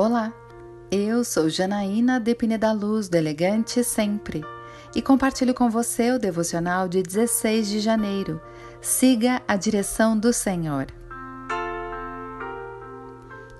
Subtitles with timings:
[0.00, 0.32] Olá,
[0.92, 4.44] eu sou Janaína Depine da Luz, do Elegante Sempre,
[4.94, 8.40] e compartilho com você o devocional de 16 de janeiro.
[8.80, 10.86] Siga a direção do Senhor.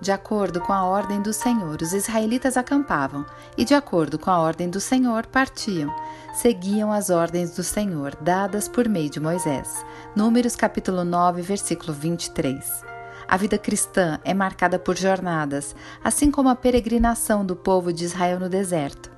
[0.00, 3.26] De acordo com a ordem do Senhor, os israelitas acampavam,
[3.56, 5.92] e de acordo com a ordem do Senhor, partiam.
[6.34, 9.84] Seguiam as ordens do Senhor, dadas por meio de Moisés.
[10.14, 12.97] Números capítulo 9, versículo 23.
[13.28, 18.40] A vida cristã é marcada por jornadas, assim como a peregrinação do povo de Israel
[18.40, 19.10] no deserto.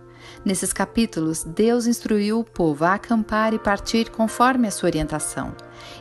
[0.45, 5.55] Nesses capítulos, Deus instruiu o povo a acampar e partir conforme a sua orientação.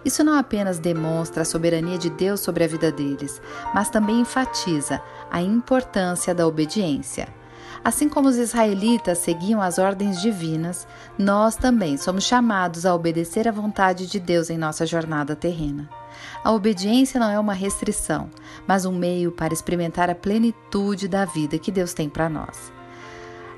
[0.04, 3.40] Isso não apenas demonstra a soberania de Deus sobre a vida deles,
[3.76, 7.39] mas também enfatiza a importância da obediência.
[7.84, 13.52] Assim como os israelitas seguiam as ordens divinas, nós também somos chamados a obedecer à
[13.52, 15.90] vontade de Deus em nossa jornada terrena.
[16.44, 18.30] A obediência não é uma restrição,
[18.68, 22.72] mas um meio para experimentar a plenitude da vida que Deus tem para nós.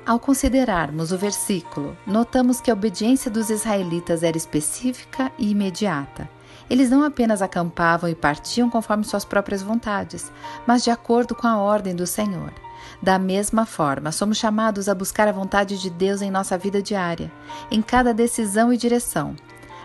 [0.04, 6.28] Ao considerarmos o versículo, notamos que a obediência dos israelitas era específica e imediata.
[6.68, 10.32] Eles não apenas acampavam e partiam conforme suas próprias vontades,
[10.66, 12.52] mas de acordo com a ordem do Senhor.
[13.00, 17.30] Da mesma forma, somos chamados a buscar a vontade de Deus em nossa vida diária,
[17.70, 19.34] em cada decisão e direção.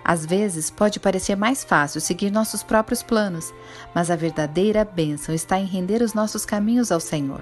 [0.03, 3.53] Às vezes pode parecer mais fácil seguir nossos próprios planos,
[3.93, 7.41] mas a verdadeira bênção está em render os nossos caminhos ao Senhor.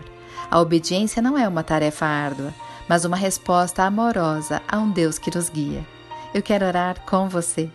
[0.49, 2.53] A obediência não é uma tarefa árdua,
[2.87, 5.85] mas uma resposta amorosa a um Deus que nos guia.
[6.33, 7.69] Eu quero orar com você.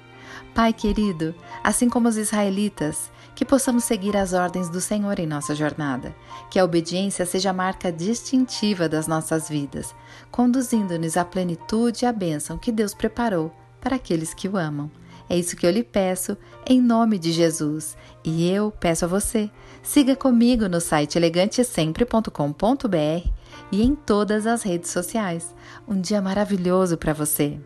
[0.55, 5.55] Pai querido, assim como os israelitas, que possamos seguir as ordens do Senhor em nossa
[5.55, 6.14] jornada,
[6.50, 9.95] que a obediência seja a marca distintiva das nossas vidas,
[10.31, 14.91] conduzindo-nos à plenitude e à bênção que Deus preparou para aqueles que o amam.
[15.28, 16.36] É isso que eu lhe peço,
[16.67, 17.97] em nome de Jesus.
[18.25, 19.48] E eu peço a você,
[19.81, 23.28] siga comigo no site elegantesempre.com.br
[23.70, 25.55] e em todas as redes sociais.
[25.86, 27.61] Um dia maravilhoso para você!